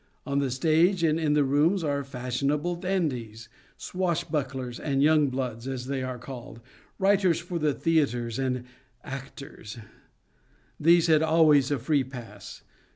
On 0.25 0.39
the 0.39 0.49
stage 0.49 1.03
and 1.03 1.19
in 1.19 1.33
the 1.33 1.43
rooms 1.43 1.83
are 1.83 2.03
fashionable 2.03 2.75
dandies, 2.77 3.49
swashbucklers 3.77 4.79
and 4.79 5.03
young 5.03 5.27
bloods, 5.29 5.67
as 5.67 5.85
they 5.85 6.03
were 6.03 6.17
called, 6.17 6.59
writers 6.97 7.39
for 7.39 7.59
the 7.59 7.75
theatres 7.75 8.39
and 8.39 8.63
actors; 9.03 9.77
these 10.79 11.05
had 11.05 11.21
always 11.21 11.69
a 11.69 11.77
free 11.77 12.03
pass. 12.03 12.63